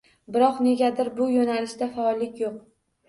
[0.35, 2.57] Biroq, negadir bu yo'nalishda faollik yo'q